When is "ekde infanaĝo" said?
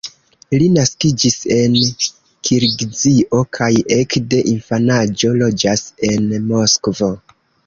3.99-5.33